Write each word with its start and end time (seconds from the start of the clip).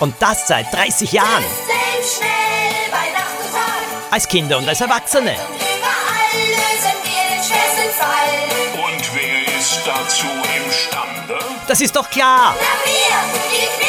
Und 0.00 0.14
das 0.18 0.48
seit 0.48 0.72
30 0.74 1.12
Jahren. 1.12 1.44
schnell 2.02 2.90
bei 2.90 3.10
Nacht 3.12 3.36
und 3.44 3.52
Tag. 3.52 4.10
Als 4.10 4.26
Kinder 4.26 4.58
und 4.58 4.68
als 4.68 4.80
Erwachsene. 4.80 5.32
Überall 5.32 6.40
lösen 6.48 6.96
wir 7.04 7.36
den 7.36 7.44
schwersten 7.44 7.90
Fall. 7.98 8.82
Und 8.82 9.14
wer 9.14 9.58
ist 9.58 9.80
dazu 9.86 10.26
imstande? 10.64 11.38
Das 11.68 11.80
ist 11.82 11.94
doch 11.94 12.08
klar. 12.08 12.56
Na 12.58 12.90
wir, 12.90 13.40
die. 13.50 13.80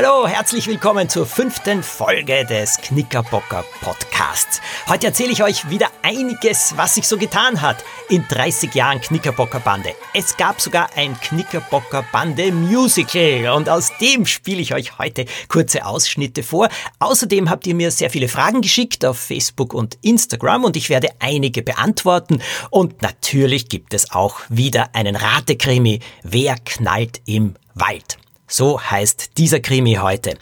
Hallo, 0.00 0.28
herzlich 0.28 0.68
willkommen 0.68 1.08
zur 1.08 1.26
fünften 1.26 1.82
Folge 1.82 2.44
des 2.44 2.76
Knickerbocker 2.76 3.64
Podcasts. 3.80 4.60
Heute 4.88 5.08
erzähle 5.08 5.32
ich 5.32 5.42
euch 5.42 5.70
wieder 5.70 5.88
einiges, 6.02 6.74
was 6.76 6.94
sich 6.94 7.08
so 7.08 7.18
getan 7.18 7.60
hat 7.62 7.84
in 8.08 8.24
30 8.28 8.72
Jahren 8.76 9.00
Knickerbocker 9.00 9.58
Bande. 9.58 9.90
Es 10.14 10.36
gab 10.36 10.60
sogar 10.60 10.90
ein 10.94 11.18
Knickerbocker 11.20 12.04
Bande 12.12 12.52
Musical 12.52 13.48
und 13.56 13.68
aus 13.68 13.90
dem 14.00 14.24
spiele 14.24 14.60
ich 14.60 14.72
euch 14.72 15.00
heute 15.00 15.24
kurze 15.48 15.84
Ausschnitte 15.84 16.44
vor. 16.44 16.68
Außerdem 17.00 17.50
habt 17.50 17.66
ihr 17.66 17.74
mir 17.74 17.90
sehr 17.90 18.10
viele 18.10 18.28
Fragen 18.28 18.60
geschickt 18.60 19.04
auf 19.04 19.18
Facebook 19.18 19.74
und 19.74 19.98
Instagram 20.02 20.62
und 20.62 20.76
ich 20.76 20.90
werde 20.90 21.08
einige 21.18 21.62
beantworten 21.62 22.40
und 22.70 23.02
natürlich 23.02 23.68
gibt 23.68 23.94
es 23.94 24.12
auch 24.12 24.38
wieder 24.48 24.94
einen 24.94 25.16
Ratekrimi. 25.16 25.98
Wer 26.22 26.54
knallt 26.64 27.20
im 27.26 27.56
Wald? 27.74 28.18
So 28.48 28.80
heißt 28.80 29.38
dieser 29.38 29.60
Krimi 29.60 29.94
heute. 29.94 30.36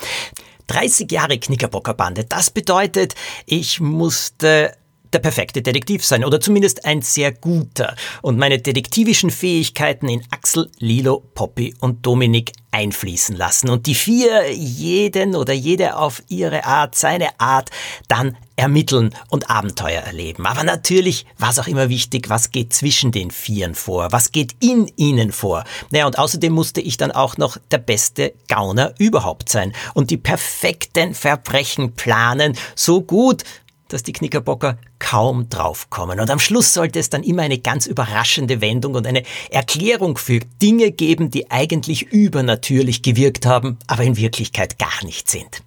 30 0.69 1.11
Jahre 1.13 1.39
Knickerbockerbande. 1.39 2.25
Das 2.25 2.51
bedeutet, 2.51 3.15
ich 3.45 3.81
musste 3.81 4.77
der 5.13 5.19
perfekte 5.19 5.63
Detektiv 5.63 6.05
sein 6.05 6.25
oder 6.25 6.41
zumindest 6.41 6.85
ein 6.85 7.03
sehr 7.03 7.33
guter 7.33 7.95
und 8.23 8.39
meine 8.39 8.59
detektivischen 8.59 9.31
Fähigkeiten 9.31 10.09
in 10.09 10.23
Axel, 10.31 10.71
Lilo, 10.79 11.23
Poppy 11.35 11.75
und 11.81 12.05
Dominik 12.05 12.53
einfließen 12.77 13.35
lassen 13.37 13.71
und 13.71 13.87
die 13.87 13.95
vier 13.95 14.53
jeden 14.53 15.35
oder 15.35 15.55
jede 15.55 15.97
auf 15.97 16.23
ihre 16.29 16.65
Art, 16.65 16.95
seine 16.95 17.41
Art 17.41 17.71
dann 18.07 18.37
ermitteln 18.57 19.15
und 19.29 19.49
Abenteuer 19.49 20.03
erleben. 20.03 20.47
Aber 20.47 20.63
natürlich 20.63 21.25
war 21.39 21.51
es 21.51 21.59
auch 21.59 21.69
immer 21.69 21.89
wichtig, 21.89 22.29
was 22.29 22.51
geht 22.51 22.75
zwischen 22.75 23.13
den 23.13 23.31
Vieren 23.31 23.75
vor, 23.75 24.13
was 24.13 24.33
geht 24.33 24.57
in 24.61 24.91
ihnen 24.97 25.33
vor. 25.33 25.65
Naja, 25.91 26.07
und 26.07 26.19
außerdem 26.19 26.53
musste 26.53 26.81
ich 26.81 26.97
dann 26.97 27.13
auch 27.13 27.39
noch 27.39 27.57
der 27.71 27.79
beste 27.79 28.35
Gauner 28.49 28.95
überhaupt 28.99 29.49
sein 29.49 29.73
und 29.95 30.11
die 30.11 30.19
perfekten 30.19 31.15
Verbrechen 31.15 31.95
planen, 31.95 32.57
so 32.75 33.01
gut, 33.01 33.45
dass 33.89 34.03
die 34.03 34.13
Knickerbocker 34.13 34.79
kaum 34.99 35.49
draufkommen. 35.49 36.21
Und 36.21 36.31
am 36.31 36.39
Schluss 36.39 36.75
sollte 36.75 36.99
es 36.99 37.11
dann 37.11 37.23
immer 37.23 37.43
eine 37.43 37.59
ganz 37.59 37.87
überraschende 37.87 38.61
Wendung 38.61 38.95
und 38.95 39.07
eine 39.07 39.23
Erklärung 39.51 40.19
für 40.19 40.41
Dinge 40.61 40.91
geben, 40.91 41.31
die 41.31 41.51
eigentlich 41.51 42.03
übernatürlich 42.03 43.03
gewirkt 43.03 43.47
haben, 43.47 43.79
aber 43.87 44.03
in 44.03 44.17
Wirklichkeit 44.17 44.79
gar 44.79 45.05
nicht 45.05 45.29
sind. 45.29 45.63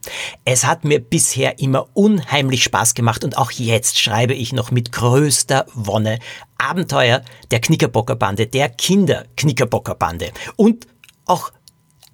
Es 0.45 0.65
hat 0.65 0.83
mir 0.83 0.99
bisher 0.99 1.59
immer 1.59 1.87
unheimlich 1.93 2.63
Spaß 2.63 2.93
gemacht 2.93 3.23
und 3.23 3.37
auch 3.37 3.51
jetzt 3.51 3.99
schreibe 3.99 4.33
ich 4.33 4.53
noch 4.53 4.71
mit 4.71 4.91
größter 4.91 5.65
Wonne 5.73 6.19
Abenteuer 6.57 7.21
der 7.51 7.61
Knickerbockerbande, 7.61 8.47
der 8.47 8.69
Kinder 8.69 9.25
Knickerbockerbande 9.37 10.31
und 10.57 10.87
auch 11.25 11.51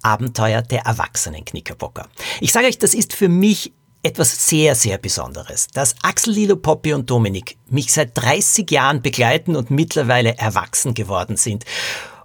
Abenteuer 0.03 0.61
der 0.61 0.81
erwachsenen 0.81 1.43
Knickerbocker. 1.43 2.07
Ich 2.39 2.51
sage 2.51 2.67
euch, 2.67 2.77
das 2.77 2.93
ist 2.93 3.13
für 3.13 3.27
mich 3.27 3.73
etwas 4.05 4.47
sehr, 4.47 4.75
sehr 4.75 4.99
Besonderes, 4.99 5.67
dass 5.73 5.95
Axel, 6.03 6.33
Lilo, 6.33 6.55
Poppy 6.57 6.93
und 6.93 7.09
Dominik 7.09 7.57
mich 7.69 7.91
seit 7.91 8.11
30 8.15 8.69
Jahren 8.69 9.01
begleiten 9.01 9.55
und 9.55 9.71
mittlerweile 9.71 10.37
erwachsen 10.37 10.93
geworden 10.93 11.37
sind. 11.37 11.65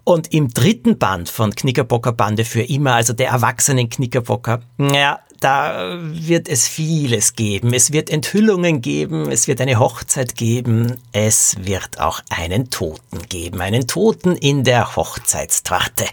Und 0.05 0.33
im 0.34 0.48
dritten 0.48 0.98
Band 0.98 1.31
von 1.31 1.55
Knickerbocker 1.55 2.12
Bande 2.12 2.45
für 2.45 2.62
immer, 2.62 2.95
also 2.95 3.14
der 3.14 3.28
erwachsenen 3.28 3.89
Knickerbocker, 3.89 4.61
ja, 4.78 5.20
da 5.41 5.98
wird 6.02 6.48
es 6.48 6.69
vieles 6.69 7.34
geben. 7.34 7.73
Es 7.73 7.92
wird 7.92 8.11
Enthüllungen 8.11 8.83
geben, 8.83 9.33
es 9.33 9.48
wird 9.48 9.62
eine 9.62 9.78
Hochzeit 9.78 10.36
geben, 10.36 10.98
es 11.12 11.56
wird 11.61 11.98
auch 11.98 12.20
einen 12.28 12.68
Toten 12.68 13.23
geben, 13.28 13.62
einen 13.62 13.86
Toten 13.86 14.36
in 14.36 14.64
der 14.64 14.96
Hochzeitstorte. 14.96 16.05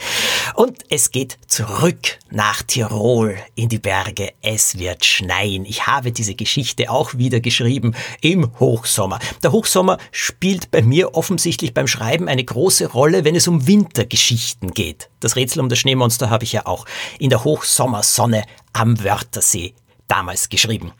Und 0.56 0.80
es 0.90 1.12
geht 1.12 1.38
zurück 1.48 2.20
nach 2.32 2.64
Tirol 2.64 3.36
in 3.56 3.68
die 3.68 3.80
Berge. 3.80 4.32
Es 4.42 4.80
wird 4.80 5.04
schneien. 5.04 5.66
Ich 5.66 5.88
habe 5.88 6.14
diese 6.14 6.36
Geschichte 6.36 6.90
auch 6.90 7.16
wieder 7.16 7.42
geschrieben 7.42 7.96
im 8.22 8.58
Hochsommer. 8.60 9.20
Der 9.44 9.52
Hochsommer 9.52 9.98
spielt 10.12 10.72
bei 10.72 10.82
mir 10.82 11.16
offensichtlich 11.16 11.74
beim 11.74 11.88
Schreiben 11.88 12.30
eine 12.30 12.46
große 12.46 12.88
Rolle, 12.88 13.26
wenn 13.26 13.36
es 13.36 13.48
um 13.48 13.68
Wintergeschichten 13.68 14.72
geht. 14.72 15.10
Das 15.20 15.36
Rätsel 15.36 15.60
um 15.60 15.70
das 15.70 15.80
Schneemonster 15.80 16.30
habe 16.30 16.46
ich 16.46 16.54
ja 16.54 16.66
auch 16.66 16.86
in 17.20 17.30
der 17.30 17.44
Hochsommersonne 17.44 18.44
am 18.80 19.04
Wörthersee 19.04 19.74
damals 20.08 20.50
geschrieben. 20.50 20.92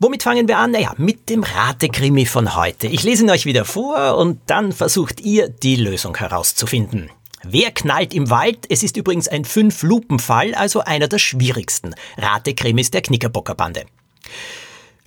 Womit 0.00 0.24
fangen 0.24 0.48
wir 0.48 0.58
an? 0.58 0.72
Naja, 0.72 0.92
mit 0.98 1.30
dem 1.30 1.44
Ratekrimi 1.44 2.26
von 2.26 2.56
heute. 2.56 2.88
Ich 2.88 3.04
lese 3.04 3.24
ihn 3.24 3.30
euch 3.30 3.46
wieder 3.46 3.64
vor 3.64 4.16
und 4.18 4.40
dann 4.46 4.72
versucht 4.72 5.20
ihr, 5.20 5.48
die 5.48 5.76
Lösung 5.76 6.16
herauszufinden. 6.16 7.10
Wer 7.44 7.70
knallt 7.70 8.12
im 8.12 8.28
Wald? 8.30 8.66
Es 8.68 8.82
ist 8.82 8.96
übrigens 8.96 9.28
ein 9.28 9.44
Fünf-Lupen-Fall, 9.44 10.54
also 10.54 10.80
einer 10.80 11.08
der 11.08 11.18
schwierigsten 11.18 11.94
Ratekrimis 12.16 12.90
der 12.90 13.02
Knickerbockerbande. 13.02 13.84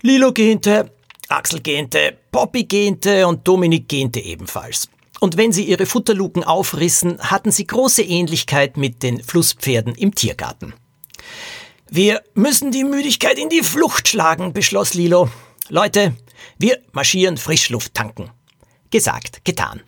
Lilo 0.01 0.31
gähnte, 0.31 0.91
Axel 1.27 1.59
gähnte, 1.59 2.17
Poppy 2.31 2.63
gähnte 2.63 3.27
und 3.27 3.47
Dominik 3.47 3.89
gähnte 3.89 4.19
ebenfalls. 4.19 4.87
Und 5.19 5.35
wenn 5.35 5.51
sie 5.51 5.63
ihre 5.63 5.85
Futterluken 5.85 6.43
aufrissen, 6.43 7.19
hatten 7.19 7.51
sie 7.51 7.65
große 7.67 8.03
Ähnlichkeit 8.03 8.77
mit 8.77 9.03
den 9.03 9.23
Flusspferden 9.23 9.95
im 9.95 10.13
Tiergarten. 10.13 10.73
Wir 11.89 12.21
müssen 12.33 12.71
die 12.71 12.83
Müdigkeit 12.83 13.37
in 13.37 13.49
die 13.49 13.63
Flucht 13.63 14.07
schlagen, 14.09 14.53
beschloss 14.53 14.93
Lilo. 14.93 15.29
Leute, 15.69 16.15
wir 16.57 16.79
marschieren 16.91 17.37
Frischluft 17.37 17.93
tanken. 17.93 18.29
Gesagt, 18.91 19.45
getan. 19.45 19.81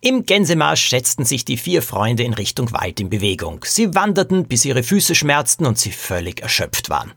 Im 0.00 0.26
Gänsemarsch 0.26 0.88
setzten 0.90 1.24
sich 1.24 1.44
die 1.44 1.56
vier 1.56 1.82
Freunde 1.82 2.24
in 2.24 2.34
Richtung 2.34 2.72
Wald 2.72 2.98
in 2.98 3.10
Bewegung. 3.10 3.64
Sie 3.64 3.94
wanderten, 3.94 4.48
bis 4.48 4.64
ihre 4.64 4.82
Füße 4.82 5.14
schmerzten 5.14 5.66
und 5.66 5.78
sie 5.78 5.92
völlig 5.92 6.42
erschöpft 6.42 6.90
waren. 6.90 7.12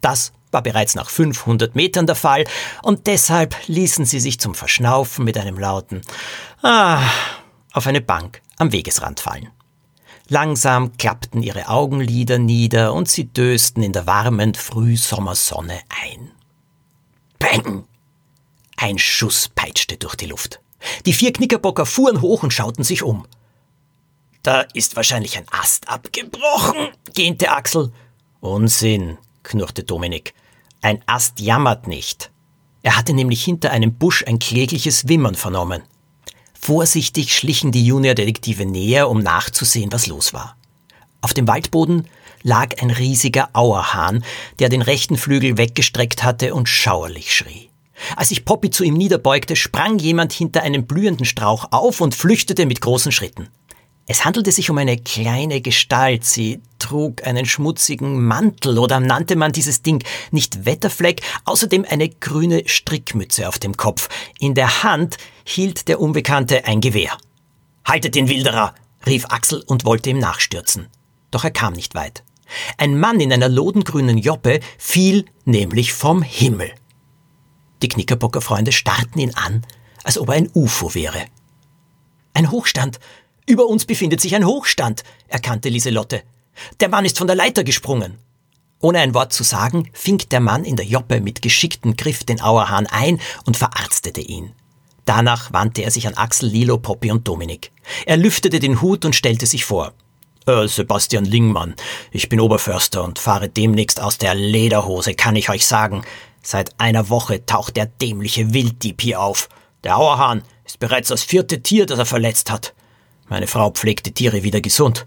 Das 0.00 0.32
war 0.50 0.62
bereits 0.62 0.94
nach 0.94 1.08
500 1.08 1.74
Metern 1.74 2.06
der 2.06 2.14
Fall 2.14 2.44
und 2.82 3.06
deshalb 3.06 3.56
ließen 3.68 4.04
sie 4.04 4.20
sich 4.20 4.38
zum 4.38 4.54
Verschnaufen 4.54 5.24
mit 5.24 5.38
einem 5.38 5.58
lauten 5.58 6.02
Ah 6.62 7.02
auf 7.72 7.86
eine 7.86 8.02
Bank 8.02 8.42
am 8.58 8.70
Wegesrand 8.70 9.20
fallen. 9.20 9.48
Langsam 10.32 10.96
klappten 10.96 11.42
ihre 11.42 11.68
Augenlider 11.68 12.38
nieder 12.38 12.94
und 12.94 13.06
sie 13.06 13.26
dösten 13.26 13.82
in 13.82 13.92
der 13.92 14.06
warmen 14.06 14.54
Frühsommersonne 14.54 15.78
ein. 15.90 16.30
Bang! 17.38 17.84
Ein 18.78 18.98
Schuss 18.98 19.50
peitschte 19.50 19.98
durch 19.98 20.14
die 20.14 20.24
Luft. 20.24 20.62
Die 21.04 21.12
vier 21.12 21.34
Knickerbocker 21.34 21.84
fuhren 21.84 22.22
hoch 22.22 22.42
und 22.42 22.50
schauten 22.50 22.82
sich 22.82 23.02
um. 23.02 23.26
Da 24.42 24.62
ist 24.72 24.96
wahrscheinlich 24.96 25.36
ein 25.36 25.44
Ast 25.50 25.90
abgebrochen, 25.90 26.88
gähnte 27.12 27.50
Axel. 27.50 27.92
Unsinn, 28.40 29.18
knurrte 29.42 29.84
Dominik. 29.84 30.32
Ein 30.80 31.02
Ast 31.04 31.40
jammert 31.40 31.86
nicht. 31.86 32.30
Er 32.82 32.96
hatte 32.96 33.12
nämlich 33.12 33.44
hinter 33.44 33.70
einem 33.70 33.92
Busch 33.92 34.24
ein 34.26 34.38
klägliches 34.38 35.08
Wimmern 35.08 35.34
vernommen. 35.34 35.82
Vorsichtig 36.64 37.36
schlichen 37.36 37.72
die 37.72 37.84
Juniordetektive 37.84 38.64
näher, 38.66 39.10
um 39.10 39.18
nachzusehen, 39.18 39.90
was 39.90 40.06
los 40.06 40.32
war. 40.32 40.56
Auf 41.20 41.34
dem 41.34 41.48
Waldboden 41.48 42.06
lag 42.44 42.80
ein 42.80 42.90
riesiger 42.90 43.48
Auerhahn, 43.52 44.24
der 44.60 44.68
den 44.68 44.80
rechten 44.80 45.16
Flügel 45.16 45.58
weggestreckt 45.58 46.22
hatte 46.22 46.54
und 46.54 46.68
schauerlich 46.68 47.34
schrie. 47.34 47.68
Als 48.14 48.28
sich 48.28 48.44
Poppy 48.44 48.70
zu 48.70 48.84
ihm 48.84 48.94
niederbeugte, 48.94 49.56
sprang 49.56 49.98
jemand 49.98 50.32
hinter 50.32 50.62
einem 50.62 50.86
blühenden 50.86 51.26
Strauch 51.26 51.66
auf 51.72 52.00
und 52.00 52.14
flüchtete 52.14 52.64
mit 52.64 52.80
großen 52.80 53.10
Schritten. 53.10 53.48
Es 54.06 54.24
handelte 54.24 54.50
sich 54.50 54.68
um 54.68 54.78
eine 54.78 54.98
kleine 54.98 55.60
Gestalt. 55.60 56.24
Sie 56.24 56.60
trug 56.78 57.24
einen 57.24 57.46
schmutzigen 57.46 58.24
Mantel 58.24 58.78
oder 58.78 58.98
nannte 58.98 59.36
man 59.36 59.52
dieses 59.52 59.82
Ding 59.82 60.04
nicht 60.32 60.66
Wetterfleck, 60.66 61.22
außerdem 61.44 61.86
eine 61.88 62.08
grüne 62.08 62.64
Strickmütze 62.66 63.48
auf 63.48 63.58
dem 63.58 63.76
Kopf. 63.76 64.08
In 64.38 64.54
der 64.54 64.82
Hand 64.82 65.18
hielt 65.44 65.88
der 65.88 66.00
Unbekannte 66.00 66.64
ein 66.64 66.80
Gewehr. 66.80 67.16
Haltet 67.84 68.14
den 68.14 68.28
Wilderer! 68.28 68.74
rief 69.06 69.26
Axel 69.26 69.62
und 69.66 69.84
wollte 69.84 70.10
ihm 70.10 70.18
nachstürzen. 70.18 70.88
Doch 71.30 71.44
er 71.44 71.50
kam 71.50 71.72
nicht 71.72 71.94
weit. 71.94 72.22
Ein 72.78 72.98
Mann 72.98 73.20
in 73.20 73.32
einer 73.32 73.48
lodengrünen 73.48 74.18
Joppe 74.18 74.60
fiel 74.78 75.24
nämlich 75.44 75.92
vom 75.92 76.22
Himmel. 76.22 76.72
Die 77.82 77.88
Knickerbocker 77.88 78.40
Freunde 78.40 78.70
starrten 78.70 79.20
ihn 79.20 79.34
an, 79.34 79.66
als 80.04 80.18
ob 80.18 80.28
er 80.28 80.34
ein 80.34 80.50
UFO 80.54 80.94
wäre. 80.94 81.24
Ein 82.34 82.50
Hochstand. 82.50 82.98
Über 83.46 83.66
uns 83.66 83.84
befindet 83.84 84.20
sich 84.20 84.34
ein 84.34 84.46
Hochstand, 84.46 85.02
erkannte 85.28 85.68
Lieselotte. 85.68 86.22
Der 86.80 86.88
Mann 86.88 87.04
ist 87.04 87.18
von 87.18 87.26
der 87.26 87.36
Leiter 87.36 87.64
gesprungen. 87.64 88.18
Ohne 88.80 89.00
ein 89.00 89.14
Wort 89.14 89.32
zu 89.32 89.42
sagen, 89.42 89.90
fing 89.92 90.18
der 90.30 90.40
Mann 90.40 90.64
in 90.64 90.76
der 90.76 90.84
Joppe 90.84 91.20
mit 91.20 91.42
geschicktem 91.42 91.96
Griff 91.96 92.24
den 92.24 92.40
Auerhahn 92.40 92.86
ein 92.86 93.20
und 93.44 93.56
verarztete 93.56 94.20
ihn. 94.20 94.52
Danach 95.04 95.52
wandte 95.52 95.82
er 95.82 95.90
sich 95.90 96.06
an 96.06 96.14
Axel, 96.14 96.48
Lilo, 96.48 96.78
Poppy 96.78 97.10
und 97.10 97.26
Dominik. 97.26 97.72
Er 98.06 98.16
lüftete 98.16 98.60
den 98.60 98.80
Hut 98.80 99.04
und 99.04 99.16
stellte 99.16 99.46
sich 99.46 99.64
vor. 99.64 99.92
Äh, 100.46 100.66
Sebastian 100.68 101.24
Lingmann. 101.24 101.74
Ich 102.10 102.28
bin 102.28 102.40
Oberförster 102.40 103.02
und 103.02 103.18
fahre 103.18 103.48
demnächst 103.48 104.00
aus 104.00 104.18
der 104.18 104.34
Lederhose, 104.34 105.14
kann 105.14 105.36
ich 105.36 105.48
euch 105.48 105.66
sagen. 105.66 106.02
Seit 106.42 106.78
einer 106.78 107.08
Woche 107.08 107.44
taucht 107.46 107.76
der 107.76 107.86
dämliche 107.86 108.52
Wilddieb 108.52 109.00
hier 109.00 109.20
auf. 109.20 109.48
Der 109.84 109.96
Auerhahn 109.96 110.42
ist 110.64 110.78
bereits 110.78 111.08
das 111.08 111.22
vierte 111.22 111.62
Tier, 111.62 111.86
das 111.86 111.98
er 111.98 112.06
verletzt 112.06 112.50
hat. 112.50 112.74
Meine 113.32 113.46
Frau 113.46 113.70
pflegt 113.70 114.04
die 114.04 114.12
Tiere 114.12 114.42
wieder 114.42 114.60
gesund. 114.60 115.06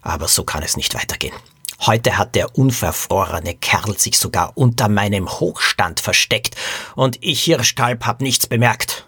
Aber 0.00 0.28
so 0.28 0.44
kann 0.44 0.62
es 0.62 0.78
nicht 0.78 0.94
weitergehen. 0.94 1.34
Heute 1.80 2.16
hat 2.16 2.34
der 2.34 2.56
unverfrorene 2.56 3.54
Kerl 3.54 3.98
sich 3.98 4.16
sogar 4.16 4.56
unter 4.56 4.88
meinem 4.88 5.28
Hochstand 5.28 6.00
versteckt 6.00 6.56
und 6.94 7.18
ich 7.20 7.42
Hirschkalb 7.42 8.06
hab 8.06 8.22
nichts 8.22 8.46
bemerkt. 8.46 9.06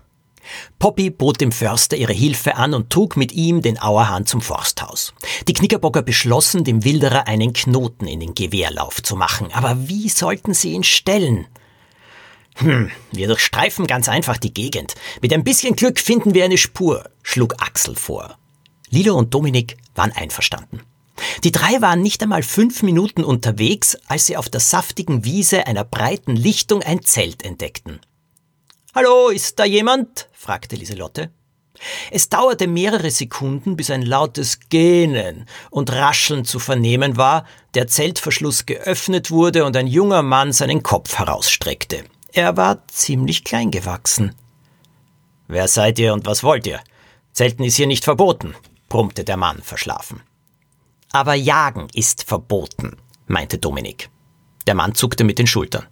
Poppy 0.79 1.09
bot 1.09 1.41
dem 1.41 1.51
Förster 1.51 1.97
ihre 1.97 2.13
Hilfe 2.13 2.57
an 2.57 2.75
und 2.75 2.91
trug 2.91 3.17
mit 3.17 3.33
ihm 3.33 3.63
den 3.63 3.79
Auerhahn 3.79 4.27
zum 4.27 4.43
Forsthaus. 4.43 5.15
Die 5.47 5.55
Knickerbocker 5.55 6.03
beschlossen, 6.03 6.63
dem 6.63 6.85
Wilderer 6.85 7.27
einen 7.27 7.55
Knoten 7.55 8.07
in 8.07 8.21
den 8.21 8.35
Gewehrlauf 8.35 9.03
zu 9.03 9.17
machen. 9.17 9.49
Aber 9.55 9.89
wie 9.89 10.11
sollten 10.11 10.53
sie 10.53 10.73
ihn 10.73 10.85
stellen? 10.85 11.47
Hm, 12.57 12.91
wir 13.13 13.29
durchstreifen 13.29 13.87
ganz 13.87 14.11
einfach 14.11 14.37
die 14.37 14.53
Gegend. 14.53 14.95
Mit 15.23 15.33
ein 15.33 15.43
bisschen 15.43 15.75
Glück 15.75 15.99
finden 15.99 16.35
wir 16.35 16.45
eine 16.45 16.59
Spur, 16.59 17.09
schlug 17.23 17.55
Axel 17.63 17.97
vor. 17.97 18.37
Lilo 18.91 19.15
und 19.15 19.35
Dominik 19.35 19.77
waren 19.95 20.13
einverstanden. 20.13 20.83
Die 21.45 21.53
drei 21.53 21.81
waren 21.81 22.03
nicht 22.03 22.23
einmal 22.23 22.43
fünf 22.43 22.83
Minuten 22.83 23.25
unterwegs, 23.25 23.97
als 24.07 24.27
sie 24.27 24.37
auf 24.37 24.49
der 24.49 24.61
saftigen 24.61 25.25
Wiese 25.25 25.67
einer 25.67 25.85
breiten 25.85 26.37
Lichtung 26.37 26.83
ein 26.83 27.03
Zelt 27.03 27.45
entdeckten. 27.45 28.01
Hallo, 28.95 29.29
ist 29.29 29.59
da 29.59 29.65
jemand? 29.65 30.29
fragte 30.33 30.77
Lieselotte. 30.77 31.31
Es 32.11 32.29
dauerte 32.29 32.67
mehrere 32.67 33.11
Sekunden, 33.11 33.77
bis 33.77 33.91
ein 33.91 34.03
lautes 34.03 34.59
Gähnen 34.69 35.47
und 35.71 35.93
Rascheln 35.93 36.45
zu 36.45 36.59
vernehmen 36.59 37.17
war, 37.17 37.45
der 37.75 37.87
Zeltverschluss 37.87 38.67
geöffnet 38.67 39.31
wurde 39.31 39.65
und 39.65 39.77
ein 39.77 39.87
junger 39.87 40.23
Mann 40.23 40.53
seinen 40.53 40.83
Kopf 40.83 41.19
herausstreckte. 41.19 42.05
Er 42.33 42.57
war 42.57 42.87
ziemlich 42.89 43.45
klein 43.45 43.71
gewachsen. 43.71 44.35
Wer 45.47 45.69
seid 45.69 45.99
ihr 45.99 46.13
und 46.13 46.27
was 46.27 46.43
wollt 46.43 46.67
ihr? 46.67 46.81
Zelten 47.33 47.65
ist 47.65 47.77
hier 47.77 47.87
nicht 47.87 48.05
verboten, 48.05 48.55
brummte 48.89 49.25
der 49.25 49.37
Mann 49.37 49.63
verschlafen. 49.63 50.23
Aber 51.13 51.35
Jagen 51.35 51.89
ist 51.93 52.25
verboten, 52.25 52.97
meinte 53.27 53.59
Dominik. 53.59 54.11
Der 54.67 54.75
Mann 54.75 54.95
zuckte 54.95 55.25
mit 55.25 55.39
den 55.39 55.47
Schultern. 55.47 55.87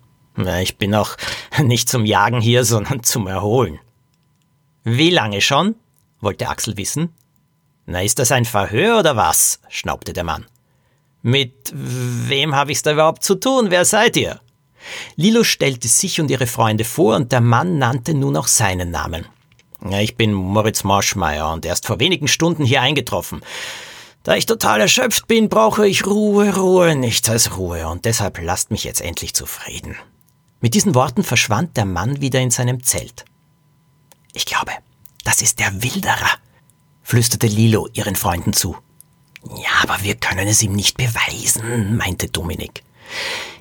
Ich 0.61 0.77
bin 0.77 0.95
auch 0.95 1.17
nicht 1.63 1.89
zum 1.89 2.05
Jagen 2.05 2.41
hier, 2.41 2.65
sondern 2.65 3.03
zum 3.03 3.27
Erholen. 3.27 3.81
Wie 4.85 5.11
lange 5.11 5.41
schon? 5.41 5.75
wollte 6.21 6.49
Axel 6.49 6.77
wissen. 6.77 7.15
Na, 7.87 8.03
ist 8.03 8.19
das 8.19 8.33
ein 8.33 8.45
Verhör 8.45 8.99
oder 8.99 9.17
was? 9.17 9.61
schnaubte 9.69 10.13
der 10.13 10.25
Mann. 10.25 10.47
Mit 11.23 11.73
wem 11.73 12.55
habe 12.55 12.73
ich's 12.73 12.83
da 12.83 12.93
überhaupt 12.93 13.23
zu 13.23 13.37
tun? 13.37 13.71
Wer 13.71 13.85
seid 13.85 14.17
ihr? 14.17 14.41
Lilo 15.17 15.45
stellte 15.45 15.89
sich 15.89 16.21
und 16.21 16.31
ihre 16.31 16.47
Freunde 16.47 16.85
vor 16.85 17.17
und 17.17 17.33
der 17.33 17.41
Mann 17.41 17.79
nannte 17.79 18.15
nun 18.15 18.37
auch 18.37 18.47
seinen 18.47 18.91
Namen. 18.91 19.27
Ich 19.91 20.17
bin 20.17 20.33
Moritz 20.33 20.85
Marschmeier 20.85 21.53
und 21.53 21.67
erst 21.67 21.87
vor 21.87 22.01
wenigen 22.01 22.29
Stunden 22.29 22.65
hier 22.65 22.83
eingetroffen. 22.83 23.43
Da 24.23 24.35
ich 24.35 24.47
total 24.47 24.81
erschöpft 24.81 25.29
bin, 25.29 25.49
brauche 25.49 25.87
ich 25.87 26.07
Ruhe, 26.07 26.57
Ruhe, 26.57 26.97
nichts 26.97 27.29
als 27.29 27.57
Ruhe, 27.57 27.87
und 27.89 28.05
deshalb 28.05 28.41
lasst 28.43 28.71
mich 28.71 28.83
jetzt 28.83 29.01
endlich 29.01 29.35
zufrieden. 29.35 29.97
Mit 30.61 30.75
diesen 30.75 30.95
Worten 30.95 31.23
verschwand 31.23 31.77
der 31.77 31.85
Mann 31.85 32.21
wieder 32.21 32.41
in 32.41 32.51
seinem 32.51 32.83
Zelt. 32.83 33.25
Ich 34.33 34.47
glaube, 34.47 34.73
das 35.25 35.43
ist 35.43 35.61
der 35.61 35.83
Wilderer, 35.83 36.31
flüsterte 37.03 37.47
Lilo 37.47 37.89
ihren 37.93 38.17
Freunden 38.17 38.53
zu. 38.53 38.77
Ja, 39.45 39.83
aber 39.83 40.03
wir 40.03 40.17
können 40.17 40.49
es 40.49 40.63
ihm 40.63 40.73
nicht 40.73 40.97
beweisen, 40.97 41.97
meinte 41.97 42.29
Dominik. 42.29 42.83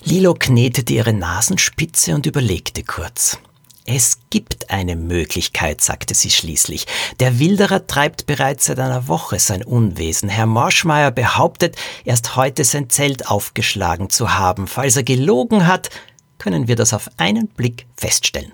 Lilo 0.04 0.34
knetete 0.34 0.94
ihre 0.94 1.14
Nasenspitze 1.14 2.16
und 2.16 2.26
überlegte 2.26 2.84
kurz. 2.84 3.38
Es 3.88 4.18
gibt 4.32 4.72
eine 4.72 4.96
Möglichkeit, 4.96 5.80
sagte 5.80 6.16
sie 6.16 6.32
schließlich. 6.32 6.88
Der 7.20 7.38
Wilderer 7.38 7.86
treibt 7.86 8.26
bereits 8.26 8.66
seit 8.66 8.80
einer 8.80 9.08
Woche 9.08 9.38
sein 9.38 9.64
Unwesen. 9.64 10.28
Herr 10.28 10.48
Morschmeier 10.48 11.12
behauptet, 11.12 11.76
erst 12.04 12.36
heute 12.36 12.64
sein 12.64 12.90
Zelt 12.90 13.28
aufgeschlagen 13.28 14.10
zu 14.10 14.34
haben. 14.34 14.66
Falls 14.66 14.96
er 14.96 15.04
gelogen 15.04 15.68
hat, 15.68 15.92
können 16.40 16.68
wir 16.68 16.76
das 16.76 16.94
auf 16.94 17.12
einen 17.18 17.48
Blick 17.48 17.86
feststellen. 17.96 18.54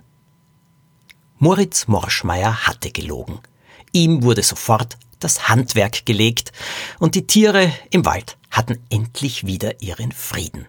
Moritz 1.39 1.88
Morschmeier 1.88 2.68
hatte 2.68 2.92
gelogen. 2.92 3.39
Ihm 3.94 4.24
wurde 4.24 4.44
sofort 4.44 4.98
das 5.19 5.48
Handwerk 5.48 6.06
gelegt 6.06 6.51
und 7.00 7.16
die 7.16 7.25
Tiere 7.25 7.72
im 7.89 8.04
Wald 8.06 8.38
hatten 8.50 8.84
endlich 8.89 9.45
wieder 9.45 9.81
ihren 9.81 10.12
Frieden. 10.12 10.68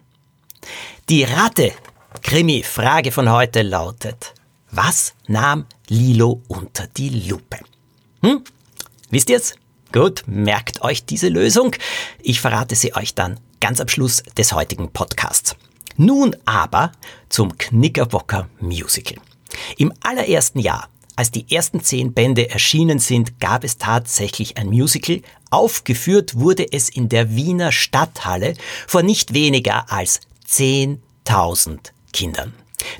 Die 1.09 1.25
Rate 1.25 1.73
Krimi-Frage 2.21 3.11
von 3.11 3.29
heute 3.29 3.61
lautet, 3.61 4.33
was 4.75 5.13
nahm 5.27 5.65
Lilo 5.87 6.41
unter 6.47 6.87
die 6.87 7.09
Lupe? 7.09 7.59
Hm? 8.21 8.43
Wisst 9.09 9.29
ihr's? 9.29 9.55
Gut, 9.91 10.23
merkt 10.25 10.81
euch 10.81 11.05
diese 11.05 11.29
Lösung. 11.29 11.75
Ich 12.19 12.41
verrate 12.41 12.75
sie 12.75 12.95
euch 12.95 13.13
dann 13.13 13.39
ganz 13.59 13.79
am 13.79 13.87
Schluss 13.87 14.23
des 14.35 14.53
heutigen 14.53 14.89
Podcasts. 14.91 15.55
Nun 15.97 16.35
aber 16.45 16.91
zum 17.29 17.55
Knickerbocker 17.57 18.49
Musical. 18.59 19.17
Im 19.77 19.93
allerersten 20.01 20.57
Jahr, 20.59 20.89
als 21.15 21.29
die 21.29 21.53
ersten 21.53 21.83
zehn 21.83 22.13
Bände 22.13 22.49
erschienen 22.49 22.97
sind, 22.97 23.39
gab 23.39 23.63
es 23.63 23.77
tatsächlich 23.77 24.57
ein 24.57 24.69
Musical. 24.69 25.21
Aufgeführt 25.51 26.39
wurde 26.39 26.71
es 26.71 26.89
in 26.89 27.09
der 27.09 27.35
Wiener 27.35 27.71
Stadthalle 27.71 28.55
vor 28.87 29.03
nicht 29.03 29.35
weniger 29.35 29.91
als 29.91 30.21
10.000 30.49 31.91
Kindern. 32.11 32.53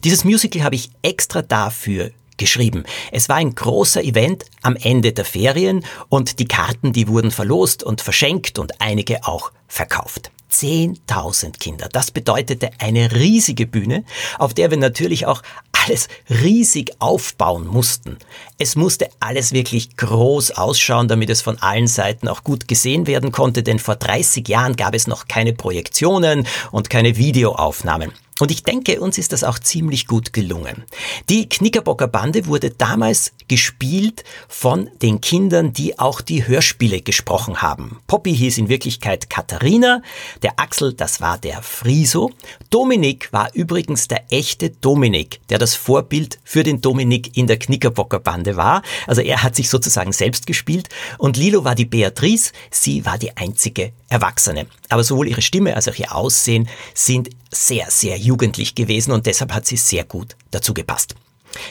Dieses 0.03 0.23
Musical 0.23 0.63
habe 0.63 0.75
ich 0.75 0.89
extra 1.01 1.41
dafür 1.41 2.11
geschrieben. 2.37 2.83
Es 3.11 3.29
war 3.29 3.37
ein 3.37 3.55
großer 3.55 4.03
Event 4.03 4.45
am 4.61 4.75
Ende 4.75 5.13
der 5.13 5.25
Ferien 5.25 5.85
und 6.09 6.39
die 6.39 6.47
Karten, 6.47 6.93
die 6.93 7.07
wurden 7.07 7.31
verlost 7.31 7.83
und 7.83 8.01
verschenkt 8.01 8.59
und 8.59 8.81
einige 8.81 9.25
auch 9.25 9.51
verkauft. 9.67 10.31
10.000 10.51 11.57
Kinder. 11.57 11.89
Das 11.91 12.11
bedeutete 12.11 12.69
eine 12.77 13.11
riesige 13.13 13.65
Bühne, 13.65 14.03
auf 14.37 14.53
der 14.53 14.69
wir 14.69 14.77
natürlich 14.77 15.25
auch 15.25 15.41
alles 15.71 16.07
riesig 16.29 16.91
aufbauen 16.99 17.67
mussten. 17.67 18.17
Es 18.57 18.75
musste 18.75 19.09
alles 19.19 19.51
wirklich 19.51 19.97
groß 19.97 20.51
ausschauen, 20.51 21.07
damit 21.07 21.29
es 21.29 21.41
von 21.41 21.57
allen 21.59 21.87
Seiten 21.87 22.27
auch 22.27 22.43
gut 22.43 22.67
gesehen 22.67 23.07
werden 23.07 23.31
konnte, 23.31 23.63
denn 23.63 23.79
vor 23.79 23.95
30 23.95 24.47
Jahren 24.47 24.75
gab 24.75 24.93
es 24.93 25.07
noch 25.07 25.27
keine 25.27 25.53
Projektionen 25.53 26.47
und 26.71 26.89
keine 26.89 27.17
Videoaufnahmen. 27.17 28.11
Und 28.39 28.49
ich 28.49 28.63
denke, 28.63 28.99
uns 28.99 29.17
ist 29.17 29.31
das 29.31 29.43
auch 29.43 29.59
ziemlich 29.59 30.07
gut 30.07 30.33
gelungen. 30.33 30.83
Die 31.29 31.47
Knickerbocker 31.47 32.07
Bande 32.07 32.47
wurde 32.47 32.71
damals 32.71 33.31
gespielt 33.47 34.23
von 34.47 34.89
den 35.01 35.21
Kindern, 35.21 35.73
die 35.73 35.99
auch 35.99 36.19
die 36.19 36.47
Hörspiele 36.47 37.01
gesprochen 37.01 37.61
haben. 37.61 37.99
Poppy 38.07 38.35
hieß 38.35 38.57
in 38.57 38.69
Wirklichkeit 38.69 39.29
Katharina, 39.29 40.01
der 40.41 40.59
Axel, 40.59 40.93
das 40.93 41.21
war 41.21 41.37
der 41.37 41.61
Friso. 41.61 42.31
Dominik 42.71 43.31
war 43.31 43.53
übrigens 43.53 44.07
der 44.07 44.23
echte 44.31 44.71
Dominik, 44.71 45.39
der 45.49 45.59
das 45.59 45.75
Vorbild 45.75 46.39
für 46.43 46.63
den 46.63 46.81
Dominik 46.81 47.37
in 47.37 47.45
der 47.45 47.59
Knickerbocker 47.59 48.19
Bande 48.19 48.57
war. 48.57 48.81
Also 49.05 49.21
er 49.21 49.43
hat 49.43 49.55
sich 49.55 49.69
sozusagen 49.69 50.11
selbst 50.11 50.47
gespielt. 50.47 50.89
Und 51.19 51.37
Lilo 51.37 51.63
war 51.63 51.75
die 51.75 51.85
Beatrice, 51.85 52.51
sie 52.71 53.05
war 53.05 53.19
die 53.19 53.37
einzige 53.37 53.93
Erwachsene. 54.13 54.67
Aber 54.89 55.03
sowohl 55.03 55.27
ihre 55.27 55.41
Stimme 55.41 55.75
als 55.75 55.87
auch 55.87 55.95
ihr 55.95 56.15
Aussehen 56.15 56.69
sind 56.93 57.29
sehr, 57.51 57.89
sehr 57.89 58.15
jugendlich 58.17 58.75
gewesen 58.75 59.11
und 59.11 59.25
deshalb 59.25 59.51
hat 59.51 59.65
sie 59.65 59.77
sehr 59.77 60.03
gut 60.03 60.35
dazu 60.51 60.73
gepasst. 60.73 61.15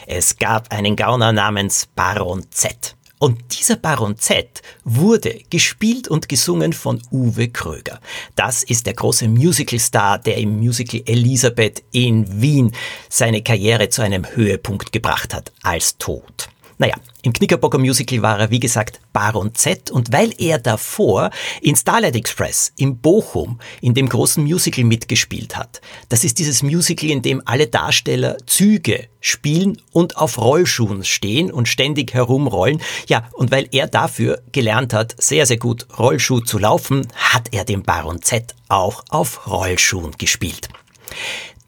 Es 0.07 0.37
gab 0.37 0.73
einen 0.73 0.97
Gauner 0.97 1.33
namens 1.33 1.87
Baron 1.95 2.45
Z. 2.51 2.97
Und 3.21 3.57
dieser 3.57 3.77
Baron 3.77 4.19
Z 4.19 4.63
wurde 4.83 5.39
gespielt 5.49 6.09
und 6.09 6.29
gesungen 6.29 6.73
von 6.73 7.01
Uwe 7.13 7.49
Kröger. 7.49 8.01
Das 8.35 8.65
ist 8.65 8.87
der 8.87 8.95
große 8.95 9.29
Musicalstar, 9.29 10.19
der 10.19 10.39
im 10.39 10.59
Musical 10.59 11.03
Elisabeth 11.07 11.85
in 11.93 12.43
Wien 12.43 12.73
seine 13.09 13.43
Karriere 13.43 13.89
zu 13.89 14.03
einem 14.03 14.27
Höhepunkt 14.35 14.91
gebracht 14.91 15.35
hat 15.35 15.53
als 15.63 15.97
Tod. 15.99 16.49
Naja, 16.83 16.97
im 17.23 17.33
Knickerbocker 17.33 17.79
Musical 17.79 18.23
war 18.23 18.41
er, 18.41 18.51
wie 18.51 18.59
gesagt, 18.59 19.01
Baron 19.13 19.55
Z 19.55 19.93
und 19.93 20.13
weil 20.13 20.35
er 20.37 20.59
davor 20.59 21.31
in 21.61 21.77
Starlight 21.77 22.17
Express 22.17 22.73
in 22.77 22.99
Bochum 22.99 23.61
in 23.81 23.95
dem 23.95 24.09
großen 24.09 24.43
Musical 24.43 24.83
mitgespielt 24.83 25.57
hat. 25.57 25.81
Das 26.09 26.25
ist 26.25 26.41
dieses 26.41 26.65
Musical, 26.65 27.09
in 27.09 27.23
dem 27.23 27.41
alle 27.45 27.69
Darsteller 27.69 28.37
Züge 28.47 29.07
spielen 29.21 29.81
und 29.93 30.17
auf 30.17 30.39
Rollschuhen 30.39 31.05
stehen 31.05 31.53
und 31.53 31.69
ständig 31.69 32.15
herumrollen. 32.15 32.83
Ja, 33.07 33.29
und 33.35 33.53
weil 33.53 33.69
er 33.71 33.87
dafür 33.87 34.43
gelernt 34.51 34.93
hat, 34.93 35.15
sehr, 35.23 35.47
sehr 35.47 35.59
gut 35.59 35.87
Rollschuh 35.97 36.41
zu 36.41 36.59
laufen, 36.59 37.07
hat 37.15 37.51
er 37.53 37.65
den 37.65 37.85
Baron 37.85 38.23
Z 38.23 38.57
auch 38.67 39.05
auf 39.09 39.47
Rollschuhen 39.47 40.11
gespielt. 40.19 40.69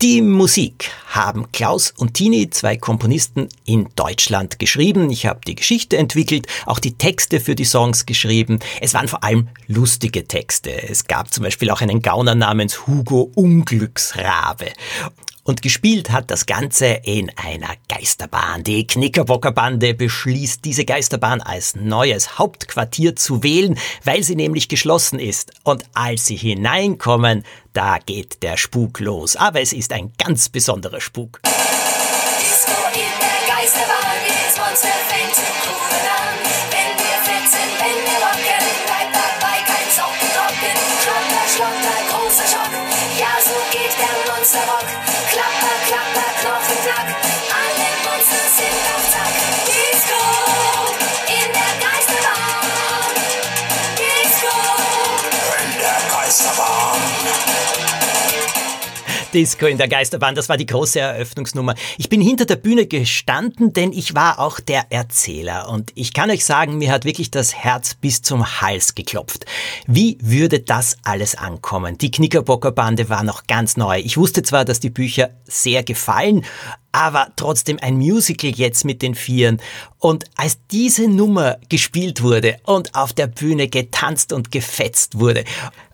Die 0.05 0.21
Musik 0.21 0.91
haben 1.07 1.51
Klaus 1.51 1.91
und 1.97 2.13
Tini, 2.13 2.51
zwei 2.51 2.77
Komponisten 2.77 3.49
in 3.65 3.89
Deutschland, 3.97 4.59
geschrieben. 4.59 5.09
Ich 5.09 5.25
habe 5.25 5.41
die 5.47 5.55
Geschichte 5.55 5.97
entwickelt, 5.97 6.47
auch 6.67 6.79
die 6.79 6.99
Texte 6.99 7.41
für 7.41 7.55
die 7.55 7.65
Songs 7.65 8.05
geschrieben. 8.05 8.59
Es 8.83 8.93
waren 8.93 9.09
vor 9.09 9.25
allem 9.25 9.49
lustige 9.67 10.29
Texte. 10.29 10.71
Es 10.71 11.07
gab 11.07 11.33
zum 11.33 11.43
Beispiel 11.43 11.71
auch 11.71 11.81
einen 11.81 12.03
Gauner 12.03 12.35
namens 12.35 12.87
Hugo 12.87 13.31
Unglücksrabe. 13.35 14.67
Und 15.47 15.61
gespielt 15.61 16.11
hat 16.11 16.31
das 16.31 16.47
Ganze 16.47 16.87
in 16.87 17.31
einer 17.37 17.75
Geisterbahn. 17.91 18.65
Die 18.65 18.87
Knickerbocker 18.87 19.53
Bande 19.53 19.93
beschließt, 19.93 20.65
diese 20.65 20.87
Geisterbahn 20.87 21.43
als 21.43 21.77
neues 21.77 22.39
Hauptquartier 22.39 23.15
zu 23.15 23.43
wählen, 23.43 23.79
weil 24.05 24.23
sie 24.23 24.37
nämlich 24.37 24.69
geschlossen 24.69 25.19
ist. 25.19 25.53
Und 25.63 25.85
als 25.93 26.25
sie 26.25 26.37
hineinkommen, 26.37 27.45
da 27.75 27.99
geht 27.99 28.43
der 28.43 28.57
Spuk 28.57 29.01
los. 29.01 29.37
Aber 29.37 29.61
es 29.61 29.75
ist 29.75 29.93
ein 29.93 30.13
ganz 30.17 30.49
besonderer 30.49 31.03
Spuk. 31.03 31.41
Disco 59.35 59.67
in 59.67 59.79
der 59.79 59.89
Geisterbahn, 59.89 60.37
das 60.37 60.49
war 60.49 60.57
die 60.57 60.65
große 60.65 61.01
Eröffnungsnummer. 61.01 61.75
Ich 61.99 62.09
bin 62.09 62.21
hinter 62.21 62.45
der 62.45 62.55
Bühne 62.55 62.87
gestanden, 62.87 63.73
denn 63.73 63.93
ich 63.93 64.15
war 64.15 64.39
auch 64.39 64.61
der 64.61 64.93
Erzähler. 64.93 65.69
Und 65.69 65.91
ich 65.97 66.15
kann 66.15 66.31
euch 66.31 66.45
sagen, 66.45 66.79
mir 66.79 66.93
hat 66.93 67.05
wirklich 67.05 67.33
das 67.33 67.53
Herz 67.53 67.95
bis 67.95 68.23
zum 68.23 68.61
Hals 68.61 68.95
geklopft. 68.95 69.45
Wie 69.89 70.19
würde 70.21 70.61
das 70.61 70.99
alles 71.03 71.35
ankommen? 71.35 71.99
Die 71.99 72.13
Knickerbocker 72.13 72.71
Bande 72.71 73.09
war 73.09 73.25
noch 73.25 73.49
ganz 73.49 73.77
neu. 73.77 73.99
Ich 73.99 74.17
wusste 74.17 74.45
zwar, 74.45 74.65
dass 74.65 74.79
die 74.79 74.91
Bücher 74.91 75.31
sehr 75.45 75.83
gefallen, 75.83 76.45
aber 76.95 77.27
trotzdem 77.35 77.79
ein 77.83 77.97
Musical 77.97 78.51
jetzt 78.51 78.85
mit 78.85 79.03
den 79.03 79.17
Vieren. 79.17 79.61
Und 79.99 80.27
als 80.37 80.59
diese 80.71 81.09
Nummer 81.09 81.57
gespielt 81.69 82.23
wurde 82.23 82.59
und 82.65 82.95
auf 82.95 83.13
der 83.13 83.27
Bühne 83.27 83.69
getanzt 83.69 84.33
und 84.33 84.53
gefetzt 84.53 85.19
wurde 85.19 85.45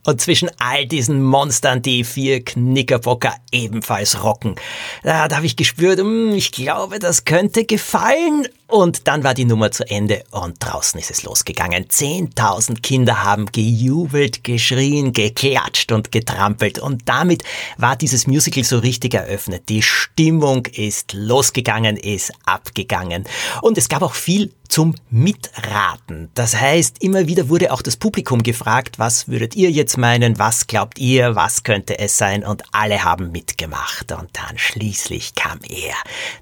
und 0.04 0.20
zwischen 0.20 0.50
all 0.58 0.86
diesen 0.86 1.22
Monstern 1.22 1.80
die 1.80 2.04
vier 2.04 2.44
Knickerbocker 2.44 3.34
ebenfalls 3.50 4.22
rocken, 4.22 4.56
da, 5.02 5.26
da 5.28 5.36
habe 5.36 5.46
ich 5.46 5.56
gespürt, 5.56 6.00
hm, 6.00 6.32
ich 6.34 6.52
glaube, 6.52 6.98
das 6.98 7.24
könnte 7.24 7.64
gefallen. 7.64 8.46
Und 8.70 9.08
dann 9.08 9.24
war 9.24 9.34
die 9.34 9.44
Nummer 9.44 9.72
zu 9.72 9.84
Ende 9.88 10.22
und 10.30 10.56
draußen 10.60 11.00
ist 11.00 11.10
es 11.10 11.24
losgegangen. 11.24 11.90
Zehntausend 11.90 12.84
Kinder 12.84 13.24
haben 13.24 13.46
gejubelt, 13.46 14.44
geschrien, 14.44 15.12
geklatscht 15.12 15.90
und 15.90 16.12
getrampelt. 16.12 16.78
Und 16.78 17.08
damit 17.08 17.42
war 17.78 17.96
dieses 17.96 18.28
Musical 18.28 18.62
so 18.62 18.78
richtig 18.78 19.14
eröffnet. 19.14 19.68
Die 19.68 19.82
Stimmung 19.82 20.66
ist 20.66 21.14
losgegangen, 21.14 21.96
ist 21.96 22.32
abgegangen. 22.46 23.24
Und 23.60 23.76
es 23.76 23.88
gab 23.88 24.02
auch 24.02 24.14
viel 24.14 24.52
zum 24.68 24.94
Mitraten. 25.10 26.30
Das 26.34 26.54
heißt, 26.54 27.02
immer 27.02 27.26
wieder 27.26 27.48
wurde 27.48 27.72
auch 27.72 27.82
das 27.82 27.96
Publikum 27.96 28.44
gefragt, 28.44 29.00
was 29.00 29.26
würdet 29.26 29.56
ihr 29.56 29.70
jetzt 29.72 29.98
meinen, 29.98 30.38
was 30.38 30.68
glaubt 30.68 31.00
ihr, 31.00 31.34
was 31.34 31.64
könnte 31.64 31.98
es 31.98 32.16
sein? 32.16 32.44
Und 32.44 32.62
alle 32.70 33.02
haben 33.02 33.32
mitgemacht. 33.32 34.12
Und 34.12 34.30
dann 34.32 34.56
schließlich 34.56 35.34
kam 35.34 35.58
er, 35.68 35.96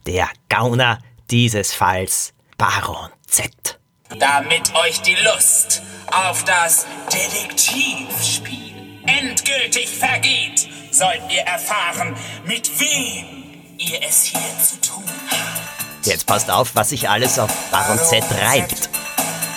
der 0.07 0.29
Gauner 0.51 0.99
dieses 1.31 1.75
Falls, 1.75 2.33
Baron 2.57 3.11
Z. 3.27 3.79
Damit 4.19 4.75
euch 4.75 5.03
die 5.03 5.17
Lust 5.17 5.83
auf 6.11 6.45
das 6.45 6.87
Detektivspiel 7.13 9.03
endgültig 9.07 9.89
vergeht, 9.89 10.69
sollt 10.91 11.23
ihr 11.31 11.43
erfahren, 11.43 12.17
mit 12.45 12.71
wem 12.81 13.77
ihr 13.77 14.01
es 14.03 14.25
hier 14.25 14.41
zu 14.63 14.81
tun 14.81 15.05
habt. 15.31 16.07
Jetzt 16.07 16.27
passt 16.27 16.51
auf, 16.51 16.75
was 16.75 16.91
sich 16.91 17.09
alles 17.09 17.39
auf 17.39 17.51
Baron 17.71 17.99
Z 17.99 18.25
reibt. 18.43 18.89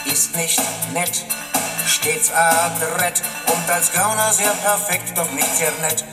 Ist 0.06 0.36
nicht 0.36 0.60
nett, 0.94 1.26
stets 1.88 2.32
adrett 2.32 3.22
und 3.48 3.70
als 3.70 3.92
Gauner 3.94 4.34
sehr 4.34 4.52
perfekt, 4.52 5.18
doch 5.18 5.32
nicht 5.32 5.56
sehr 5.56 5.72
nett. 5.82 6.04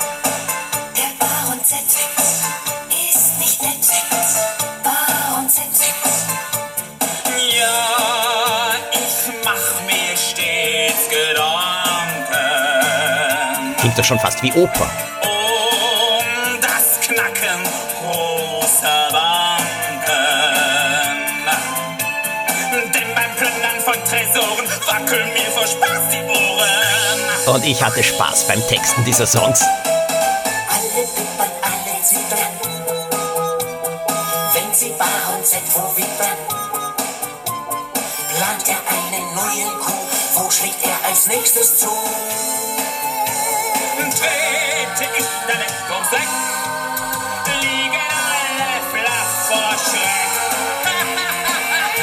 Klingt 13.99 14.11
doch 14.11 14.17
schon 14.17 14.21
fast 14.21 14.41
wie 14.45 14.53
Oper. 14.53 14.89
um 15.25 16.61
das 16.61 17.01
Knacken 17.01 17.65
großer 18.01 19.09
Banken. 19.11 19.99
Denn 22.95 23.13
beim 23.13 23.35
Plündern 23.35 23.81
von 23.85 23.95
Tresoren 24.05 24.69
wackeln 24.87 25.33
mir 25.33 25.51
vor 25.51 25.67
Spaß 25.67 26.11
die 26.13 26.23
Ohren. 26.23 27.57
Und 27.57 27.65
ich 27.65 27.83
hatte 27.83 28.05
Spaß 28.05 28.47
beim 28.47 28.65
Texten 28.69 29.05
dieser 29.05 29.27
Songs. 29.27 29.63
Alle 29.63 31.05
wippern, 31.05 31.51
alle 31.61 32.01
zittern, 32.05 32.53
wenn 34.55 34.75
sie 34.75 34.91
Baron 34.91 35.45
Z 35.45 35.61
wo 35.75 35.97
wippern. 35.97 36.39
Plant 38.37 38.69
er 38.69 38.81
einen 38.95 39.35
neuen 39.35 39.81
Coup, 39.81 40.09
wo 40.35 40.49
schlägt 40.53 40.87
er 40.87 41.09
als 41.09 41.27
nächstes 41.27 41.79
zu? 41.79 41.89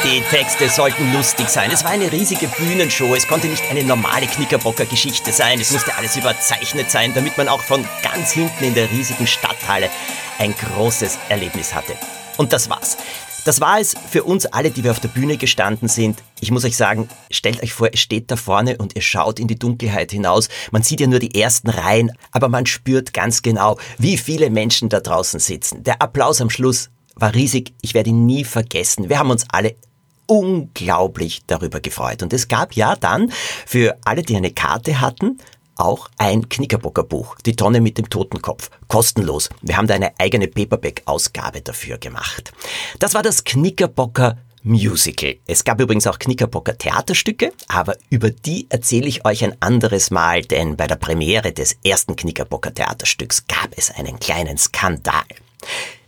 Die 0.06 0.22
Texte 0.22 0.70
sollten 0.70 1.14
lustig 1.14 1.50
sein. 1.50 1.72
Es 1.72 1.84
war 1.84 1.92
eine 1.92 2.12
riesige 2.12 2.48
Bühnenshow. 2.48 3.16
Es 3.16 3.28
konnte 3.28 3.48
nicht 3.48 3.64
eine 3.72 3.84
normale 3.84 4.28
Knickerbocker-Geschichte 4.28 5.32
sein. 5.32 5.60
Es 5.60 5.72
musste 5.72 5.96
alles 5.96 6.16
überzeichnet 6.16 6.92
sein, 6.92 7.14
damit 7.16 7.38
man 7.38 7.50
auch 7.50 7.62
von 7.62 7.84
ganz 8.04 8.32
hinten 8.32 8.64
in 8.64 8.76
der 8.76 8.92
riesigen 8.92 9.26
Stadthalle 9.26 9.90
ein 10.38 10.54
großes 10.56 11.18
Erlebnis 11.28 11.74
hatte. 11.74 11.98
Und 12.38 12.54
das 12.54 12.70
war's. 12.70 12.98
Das 13.46 13.62
war 13.62 13.80
es 13.80 13.94
für 14.10 14.24
uns 14.24 14.48
alle, 14.48 14.72
die 14.72 14.84
wir 14.84 14.90
auf 14.90 15.00
der 15.00 15.08
Bühne 15.08 15.38
gestanden 15.38 15.88
sind. 15.88 16.24
Ich 16.42 16.50
muss 16.50 16.66
euch 16.66 16.76
sagen, 16.76 17.08
stellt 17.30 17.62
euch 17.62 17.74
vor, 17.74 17.92
ihr 17.92 17.98
steht 18.00 18.32
da 18.32 18.38
vorne 18.38 18.78
und 18.78 18.96
ihr 18.96 19.04
schaut 19.04 19.40
in 19.40 19.48
die 19.48 19.60
Dunkelheit 19.60 20.12
hinaus. 20.12 20.50
Man 20.72 20.82
sieht 20.82 21.00
ja 21.00 21.06
nur 21.06 21.20
die 21.20 21.40
ersten 21.40 21.70
Reihen, 21.70 22.12
aber 22.32 22.50
man 22.50 22.66
spürt 22.66 23.14
ganz 23.14 23.44
genau, 23.44 23.78
wie 24.00 24.18
viele 24.18 24.50
Menschen 24.50 24.90
da 24.90 25.00
draußen 25.00 25.40
sitzen. 25.40 25.84
Der 25.84 26.02
Applaus 26.02 26.42
am 26.42 26.50
Schluss 26.50 26.90
war 27.14 27.36
riesig. 27.36 27.74
Ich 27.84 27.94
werde 27.94 28.10
ihn 28.10 28.26
nie 28.26 28.46
vergessen. 28.46 29.10
Wir 29.10 29.20
haben 29.20 29.30
uns 29.30 29.46
alle 29.50 29.76
unglaublich 30.26 31.44
darüber 31.46 31.80
gefreut. 31.80 32.24
Und 32.24 32.34
es 32.34 32.48
gab 32.48 32.74
ja 32.74 32.96
dann 32.96 33.32
für 33.68 33.96
alle, 34.06 34.24
die 34.24 34.36
eine 34.36 34.50
Karte 34.50 35.02
hatten, 35.02 35.38
auch 35.76 36.10
ein 36.18 36.50
Knickerbocker 36.50 37.04
Buch, 37.04 37.36
Die 37.46 37.56
Tonne 37.56 37.82
mit 37.82 37.98
dem 37.98 38.10
Totenkopf, 38.10 38.70
kostenlos. 38.88 39.50
Wir 39.62 39.78
haben 39.78 39.88
da 39.88 39.96
eine 39.96 40.18
eigene 40.20 40.48
Paperback-Ausgabe 40.48 41.62
dafür 41.62 41.98
gemacht. 41.98 42.54
Das 43.00 43.14
war 43.14 43.24
das 43.24 43.44
Knickerbocker 43.44 44.38
Musical. 44.64 45.36
Es 45.46 45.64
gab 45.64 45.80
übrigens 45.80 46.08
auch 46.08 46.18
Knickerbocker 46.18 46.76
Theaterstücke, 46.76 47.54
aber 47.68 47.96
über 48.10 48.32
die 48.32 48.66
erzähle 48.70 49.08
ich 49.08 49.24
euch 49.24 49.44
ein 49.44 49.56
anderes 49.62 50.10
Mal, 50.10 50.42
denn 50.42 50.76
bei 50.76 50.88
der 50.88 50.96
Premiere 50.96 51.52
des 51.52 51.78
ersten 51.84 52.16
Knickerbocker 52.16 52.74
Theaterstücks 52.74 53.46
gab 53.48 53.78
es 53.78 53.92
einen 53.92 54.20
kleinen 54.20 54.58
Skandal. 54.58 55.24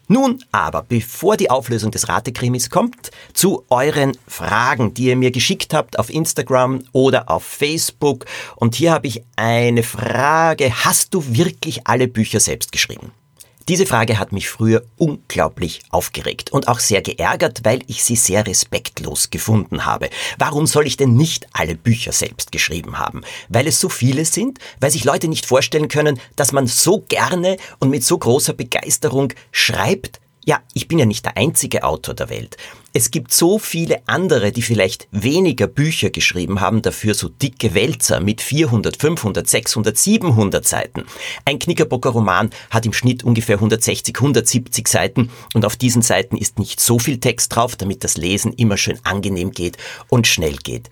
Nun 0.08 0.44
aber, 0.52 0.84
bevor 0.84 1.36
die 1.36 1.50
Auflösung 1.50 1.92
des 1.92 2.08
Ratekrimis 2.08 2.70
kommt, 2.70 3.12
zu 3.34 3.66
euren 3.70 4.18
Fragen, 4.26 4.94
die 4.94 5.06
ihr 5.06 5.18
mir 5.18 5.32
geschickt 5.32 5.74
habt 5.74 6.00
auf 6.00 6.10
Instagram 6.10 6.84
oder 6.94 7.30
auf 7.30 7.44
Facebook. 7.44 8.26
Und 8.56 8.76
hier 8.76 8.94
habe 8.94 9.08
ich 9.08 9.24
eine 9.36 9.84
Frage. 9.84 10.72
Hast 10.86 11.14
du 11.14 11.36
wirklich 11.36 11.88
alle 11.88 12.08
Bücher 12.08 12.40
selbst 12.40 12.72
geschrieben? 12.72 13.12
Diese 13.70 13.86
Frage 13.86 14.18
hat 14.18 14.32
mich 14.32 14.48
früher 14.48 14.86
unglaublich 14.96 15.82
aufgeregt 15.90 16.54
und 16.54 16.70
auch 16.70 16.80
sehr 16.80 17.02
geärgert, 17.02 17.66
weil 17.66 17.82
ich 17.88 18.02
sie 18.02 18.16
sehr 18.16 18.48
respektlos 18.48 19.30
gefunden 19.30 19.86
habe. 19.86 20.10
Warum 20.38 20.68
soll 20.68 20.88
ich 20.88 20.96
denn 20.96 21.18
nicht 21.18 21.48
alle 21.52 21.76
Bücher 21.76 22.14
selbst 22.14 22.54
geschrieben 22.54 22.98
haben? 22.98 23.24
Weil 23.50 23.68
es 23.68 23.82
so 23.82 23.90
viele 23.90 24.24
sind? 24.24 24.60
Weil 24.80 24.92
sich 24.92 25.04
Leute 25.04 25.28
nicht 25.28 25.46
vorstellen 25.46 25.90
können, 25.90 26.18
dass 26.38 26.54
man 26.54 26.68
so 26.68 27.04
gerne 27.10 27.58
und 27.80 27.90
mit 27.90 28.06
so 28.06 28.18
großer 28.18 28.54
Begeisterung 28.54 29.34
schreibt? 29.52 30.22
Ja, 30.48 30.62
ich 30.74 30.88
bin 30.88 30.98
ja 30.98 31.06
nicht 31.06 31.26
der 31.26 31.36
einzige 31.36 31.84
Autor 31.84 32.16
der 32.16 32.30
Welt. 32.30 32.56
Es 32.94 33.12
gibt 33.12 33.34
so 33.34 33.60
viele 33.60 34.02
andere, 34.08 34.54
die 34.54 34.62
vielleicht 34.62 35.10
weniger 35.12 35.68
Bücher 35.68 36.10
geschrieben 36.10 36.62
haben, 36.62 36.82
dafür 36.82 37.16
so 37.16 37.28
dicke 37.28 37.74
Wälzer 37.74 38.22
mit 38.22 38.40
400, 38.40 38.96
500, 38.96 39.46
600, 39.46 39.98
700 39.98 40.66
Seiten. 40.66 41.04
Ein 41.44 41.60
Knickerbocker 41.60 42.12
Roman 42.12 42.52
hat 42.70 42.86
im 42.86 42.94
Schnitt 42.94 43.26
ungefähr 43.26 43.58
160, 43.58 44.16
170 44.16 44.88
Seiten 44.88 45.32
und 45.54 45.66
auf 45.66 45.76
diesen 45.76 46.02
Seiten 46.02 46.38
ist 46.38 46.60
nicht 46.60 46.80
so 46.80 46.98
viel 46.98 47.20
Text 47.20 47.54
drauf, 47.54 47.76
damit 47.76 48.06
das 48.06 48.16
Lesen 48.16 48.54
immer 48.54 48.78
schön 48.78 49.00
angenehm 49.04 49.52
geht 49.52 49.76
und 50.08 50.28
schnell 50.28 50.56
geht. 50.56 50.90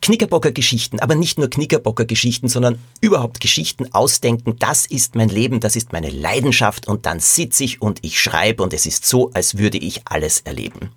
Knickerbocker 0.00 0.52
Geschichten, 0.52 0.98
aber 1.00 1.14
nicht 1.14 1.38
nur 1.38 1.50
Knickerbocker 1.50 2.04
Geschichten, 2.04 2.48
sondern 2.48 2.78
überhaupt 3.00 3.40
Geschichten 3.40 3.92
ausdenken, 3.92 4.56
das 4.58 4.86
ist 4.86 5.14
mein 5.14 5.28
Leben, 5.28 5.60
das 5.60 5.76
ist 5.76 5.92
meine 5.92 6.10
Leidenschaft 6.10 6.88
und 6.88 7.06
dann 7.06 7.20
sitze 7.20 7.64
ich 7.64 7.82
und 7.82 7.98
ich 8.02 8.20
schreibe 8.20 8.62
und 8.62 8.72
es 8.72 8.86
ist 8.86 9.06
so, 9.06 9.30
als 9.32 9.58
würde 9.58 9.78
ich 9.78 10.02
alles 10.06 10.40
erleben. 10.40 10.90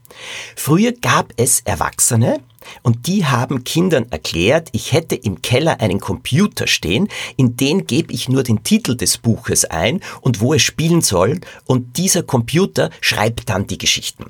Früher 0.56 0.94
gab 0.94 1.34
es 1.38 1.62
Erwachsene, 1.62 2.40
und 2.82 3.08
die 3.08 3.26
haben 3.26 3.64
Kindern 3.64 4.06
erklärt, 4.12 4.70
ich 4.72 4.94
hätte 4.94 5.16
im 5.16 5.42
Keller 5.42 5.80
einen 5.82 6.00
Computer 6.00 6.68
stehen, 6.68 7.08
in 7.38 7.58
den 7.58 7.86
gebe 7.88 8.14
ich 8.14 8.30
nur 8.30 8.44
den 8.44 8.64
Titel 8.64 8.96
des 8.96 9.18
Buches 9.18 9.66
ein 9.66 10.02
und 10.22 10.42
wo 10.42 10.54
es 10.54 10.62
spielen 10.62 11.02
soll 11.02 11.40
und 11.66 11.98
dieser 11.98 12.24
Computer 12.24 12.90
schreibt 13.02 13.50
dann 13.50 13.68
die 13.68 13.78
Geschichten. 13.78 14.26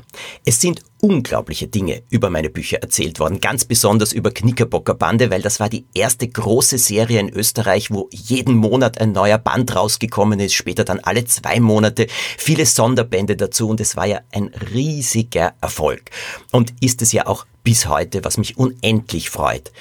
Es 0.46 0.62
sind 0.62 0.82
unglaubliche 1.04 1.68
Dinge 1.68 2.02
über 2.10 2.30
meine 2.30 2.50
Bücher 2.50 2.78
erzählt 2.78 3.20
worden, 3.20 3.42
ganz 3.42 3.66
besonders 3.66 4.14
über 4.14 4.32
Knickerbocker 4.32 4.94
Bande, 4.94 5.30
weil 5.30 5.42
das 5.42 5.60
war 5.60 5.68
die 5.68 5.86
erste 5.94 6.30
große 6.30 6.78
Serie 6.78 7.20
in 7.20 7.30
Österreich, 7.30 7.92
wo 7.92 8.08
jeden 8.12 8.56
Monat 8.56 9.02
ein 9.02 9.12
neuer 9.12 9.38
Band 9.38 9.76
rausgekommen 9.76 10.40
ist, 10.40 10.54
später 10.54 10.86
dann 10.86 11.02
alle 11.02 11.26
zwei 11.26 11.60
Monate, 11.60 12.08
viele 12.38 12.66
Sonderbände 12.66 13.36
dazu 13.36 13.68
und 13.68 13.82
es 13.82 13.98
war 13.98 14.06
ja 14.06 14.22
ein 14.32 14.50
riesiger 14.74 15.54
Erfolg. 15.60 16.10
Und 16.52 16.74
ist 16.80 17.02
es 17.02 17.12
ja 17.12 17.28
auch 17.28 17.46
bis 17.64 17.88
heute, 17.88 18.24
was 18.24 18.38
mich 18.38 18.58
unendlich 18.58 19.30
freut. 19.30 19.72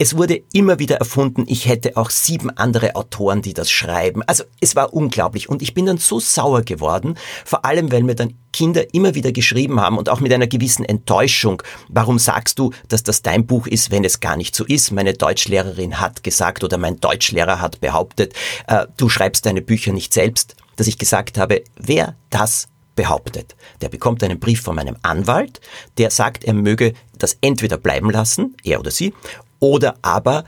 Es 0.00 0.16
wurde 0.16 0.40
immer 0.52 0.78
wieder 0.78 0.98
erfunden, 0.98 1.44
ich 1.48 1.66
hätte 1.66 1.96
auch 1.96 2.10
sieben 2.10 2.56
andere 2.56 2.94
Autoren, 2.94 3.42
die 3.42 3.52
das 3.52 3.68
schreiben. 3.68 4.22
Also 4.28 4.44
es 4.60 4.76
war 4.76 4.94
unglaublich 4.94 5.48
und 5.48 5.60
ich 5.60 5.74
bin 5.74 5.86
dann 5.86 5.98
so 5.98 6.20
sauer 6.20 6.62
geworden, 6.62 7.18
vor 7.44 7.64
allem 7.64 7.90
weil 7.90 8.04
mir 8.04 8.14
dann 8.14 8.34
Kinder 8.52 8.94
immer 8.94 9.16
wieder 9.16 9.32
geschrieben 9.32 9.80
haben 9.80 9.98
und 9.98 10.08
auch 10.08 10.20
mit 10.20 10.32
einer 10.32 10.46
gewissen 10.46 10.84
Enttäuschung. 10.84 11.64
Warum 11.88 12.20
sagst 12.20 12.60
du, 12.60 12.72
dass 12.86 13.02
das 13.02 13.22
dein 13.22 13.44
Buch 13.44 13.66
ist, 13.66 13.90
wenn 13.90 14.04
es 14.04 14.20
gar 14.20 14.36
nicht 14.36 14.54
so 14.54 14.64
ist? 14.64 14.92
Meine 14.92 15.14
Deutschlehrerin 15.14 15.98
hat 15.98 16.22
gesagt 16.22 16.62
oder 16.62 16.78
mein 16.78 17.00
Deutschlehrer 17.00 17.60
hat 17.60 17.80
behauptet, 17.80 18.34
äh, 18.68 18.86
du 18.96 19.08
schreibst 19.08 19.46
deine 19.46 19.62
Bücher 19.62 19.92
nicht 19.92 20.14
selbst. 20.14 20.54
Dass 20.76 20.86
ich 20.86 20.98
gesagt 20.98 21.38
habe, 21.38 21.64
wer 21.76 22.14
das 22.30 22.68
behauptet. 22.98 23.54
Der 23.80 23.88
bekommt 23.88 24.24
einen 24.24 24.40
Brief 24.40 24.60
von 24.60 24.74
meinem 24.74 24.96
Anwalt, 25.02 25.60
der 25.98 26.10
sagt, 26.10 26.42
er 26.42 26.52
möge 26.52 26.94
das 27.16 27.38
entweder 27.40 27.78
bleiben 27.78 28.10
lassen, 28.10 28.56
er 28.64 28.80
oder 28.80 28.90
sie, 28.90 29.14
oder 29.60 29.94
aber 30.02 30.44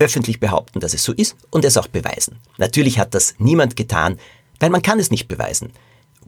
öffentlich 0.00 0.40
behaupten, 0.40 0.80
dass 0.80 0.92
es 0.92 1.04
so 1.04 1.12
ist 1.12 1.36
und 1.50 1.64
es 1.64 1.76
auch 1.76 1.86
beweisen. 1.86 2.40
Natürlich 2.56 2.98
hat 2.98 3.14
das 3.14 3.36
niemand 3.38 3.76
getan, 3.76 4.18
weil 4.58 4.70
man 4.70 4.82
kann 4.82 4.98
es 4.98 5.12
nicht 5.12 5.28
beweisen. 5.28 5.72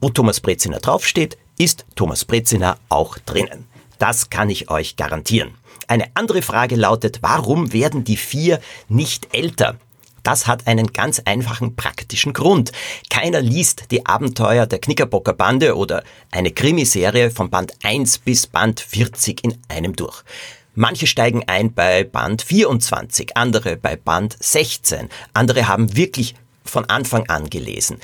Wo 0.00 0.08
Thomas 0.08 0.38
Breziner 0.38 0.78
draufsteht, 0.78 1.36
ist 1.58 1.84
Thomas 1.96 2.24
Breziner 2.24 2.78
auch 2.88 3.18
drinnen. 3.18 3.66
Das 3.98 4.30
kann 4.30 4.50
ich 4.50 4.70
euch 4.70 4.94
garantieren. 4.94 5.56
Eine 5.88 6.06
andere 6.14 6.42
Frage 6.42 6.76
lautet, 6.76 7.22
warum 7.22 7.72
werden 7.72 8.04
die 8.04 8.16
vier 8.16 8.60
nicht 8.88 9.34
älter? 9.34 9.80
Das 10.22 10.46
hat 10.46 10.66
einen 10.66 10.92
ganz 10.92 11.20
einfachen 11.24 11.76
praktischen 11.76 12.32
Grund. 12.32 12.72
Keiner 13.08 13.40
liest 13.40 13.90
die 13.90 14.06
Abenteuer 14.06 14.66
der 14.66 14.80
Knickerbocker 14.80 15.32
Bande 15.32 15.76
oder 15.76 16.02
eine 16.30 16.50
Krimiserie 16.50 17.30
von 17.30 17.50
Band 17.50 17.72
1 17.82 18.18
bis 18.18 18.46
Band 18.46 18.80
40 18.80 19.44
in 19.44 19.58
einem 19.68 19.96
durch. 19.96 20.22
Manche 20.74 21.06
steigen 21.06 21.44
ein 21.46 21.72
bei 21.72 22.04
Band 22.04 22.42
24, 22.42 23.36
andere 23.36 23.76
bei 23.76 23.96
Band 23.96 24.36
16, 24.38 25.08
andere 25.34 25.66
haben 25.66 25.96
wirklich 25.96 26.34
von 26.64 26.84
Anfang 26.88 27.28
an 27.28 27.50
gelesen. 27.50 27.98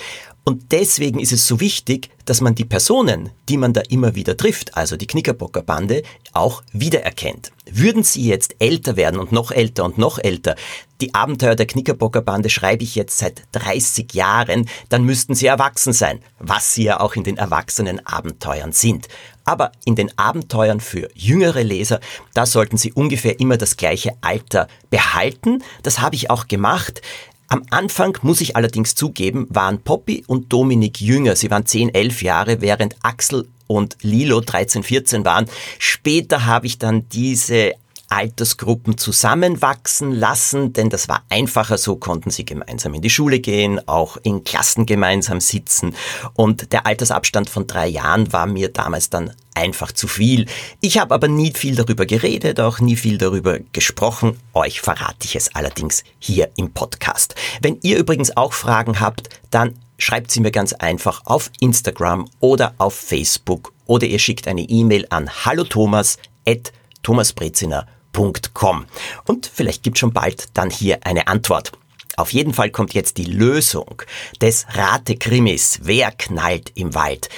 Und 0.49 0.71
deswegen 0.71 1.19
ist 1.19 1.33
es 1.33 1.49
so 1.49 1.59
wichtig, 1.59 2.11
dass 2.25 2.41
man 2.41 2.55
die 2.55 2.65
Personen, 2.65 3.31
die 3.49 3.57
man 3.57 3.73
da 3.73 3.81
immer 3.89 4.15
wieder 4.15 4.37
trifft, 4.37 4.77
also 4.77 4.97
die 4.97 5.09
Knickerbocker 5.09 5.61
Bande, 5.61 6.05
auch 6.35 6.63
wiedererkennt. 6.73 7.51
Würden 7.69 8.05
sie 8.05 8.29
jetzt 8.29 8.55
älter 8.61 8.95
werden 8.95 9.19
und 9.19 9.33
noch 9.33 9.51
älter 9.51 9.85
und 9.85 9.99
noch 9.99 10.21
älter, 10.21 10.55
die 11.01 11.15
Abenteuer 11.15 11.57
der 11.57 11.67
Knickerbocker 11.67 12.23
Bande 12.23 12.49
schreibe 12.49 12.85
ich 12.85 12.95
jetzt 12.95 13.19
seit 13.19 13.43
30 13.53 14.15
Jahren, 14.15 14.69
dann 14.89 15.03
müssten 15.03 15.35
sie 15.35 15.47
erwachsen 15.47 15.93
sein, 15.93 16.21
was 16.39 16.75
sie 16.75 16.85
ja 16.85 17.01
auch 17.01 17.17
in 17.17 17.25
den 17.25 17.39
erwachsenen 17.39 18.07
Abenteuern 18.07 18.71
sind. 18.71 19.09
Aber 19.45 19.73
in 19.85 19.97
den 19.97 20.17
Abenteuern 20.17 20.81
für 20.81 21.09
jüngere 21.15 21.65
Leser, 21.65 21.99
da 22.35 22.47
sollten 22.47 22.77
sie 22.77 22.93
ungefähr 22.93 23.41
immer 23.41 23.57
das 23.57 23.77
gleiche 23.77 24.13
Alter 24.21 24.69
behalten. 24.91 25.63
Das 25.83 26.01
habe 26.01 26.15
ich 26.15 26.31
auch 26.31 26.47
gemacht. 26.47 27.03
Am 27.49 27.63
Anfang, 27.71 28.19
muss 28.23 28.41
ich 28.41 28.57
allerdings 28.57 28.95
zugeben, 28.95 29.47
waren 29.51 29.81
Poppy 29.81 30.25
und 30.27 30.53
Dominik 30.53 31.01
jünger. 31.01 31.37
Sie 31.37 31.51
waren 31.51 31.65
10, 31.65 31.95
11 31.95 32.23
Jahre, 32.23 32.61
während 32.61 32.97
Axel 33.03 33.47
und 33.69 33.97
Lilo 34.03 34.41
13, 34.41 34.83
14 34.83 35.25
waren. 35.25 35.47
Später 35.79 36.47
habe 36.47 36.67
ich 36.67 36.79
dann 36.79 37.09
diese 37.11 37.75
Altersgruppen 38.09 38.99
zusammenwachsen 38.99 40.13
lassen, 40.13 40.73
denn 40.73 40.91
das 40.91 41.09
war 41.09 41.25
einfacher, 41.29 41.79
so 41.79 41.97
konnten 41.97 42.31
sie 42.31 42.45
gemeinsam 42.45 42.95
in 42.95 43.03
die 43.03 43.11
Schule 43.11 43.41
gehen, 43.41 43.81
auch 43.89 44.17
in 44.23 44.45
Klassen 44.45 44.87
gemeinsam 44.87 45.41
sitzen 45.41 45.95
und 46.35 46.73
der 46.73 46.87
Altersabstand 46.87 47.51
von 47.51 47.67
drei 47.67 47.89
Jahren 47.89 48.33
war 48.33 48.47
mir 48.47 48.69
damals 48.69 49.11
dann 49.11 49.33
einfach 49.55 49.91
zu 49.93 50.07
viel. 50.07 50.47
Ich 50.81 50.99
habe 50.99 51.15
aber 51.15 51.29
nie 51.29 51.53
viel 51.53 51.75
darüber 51.75 52.07
geredet, 52.07 52.61
auch 52.61 52.79
nie 52.79 52.97
viel 52.97 53.19
darüber 53.19 53.59
gesprochen. 53.73 54.39
Euch 54.53 54.81
verrate 54.81 55.25
ich 55.25 55.35
es 55.35 55.53
allerdings 55.55 56.05
hier 56.19 56.51
im 56.57 56.73
Podcast. 56.73 57.35
Wenn 57.63 57.79
ihr 57.83 57.99
übrigens 57.99 58.37
auch 58.37 58.53
Fragen 58.53 59.01
habt, 59.01 59.31
dann 59.51 59.75
schreibt 59.99 60.31
sie 60.31 60.41
mir 60.41 60.51
ganz 60.51 60.75
einfach 60.75 61.23
auf 61.25 61.51
Instagram 61.61 62.29
oder 62.41 62.75
auf 62.79 62.95
Facebook 62.95 63.73
oder 63.87 64.07
ihr 64.07 64.19
schickt 64.19 64.47
eine 64.47 64.61
E-Mail 64.63 65.07
an 65.11 65.31
hallothomas@thomasbreziner 65.31 67.87
www.ftf.com. 68.17 68.87
Und 69.27 69.51
vielleicht 69.53 69.83
gibt 69.83 69.99
schon 69.99 70.13
bald 70.13 70.47
dann 70.55 70.71
hier 70.71 70.99
eine 71.05 71.29
Antwort. 71.29 71.73
Auf 72.17 72.33
jeden 72.33 72.55
Fall 72.55 72.71
kommt 72.71 72.95
jetzt 72.95 73.19
die 73.19 73.25
Lösung 73.25 74.03
des 74.41 74.67
Ratekrimis. 74.71 75.81
Wer 75.83 76.13
knallt 76.13 76.73
im 76.75 76.95
Wald? 76.95 77.29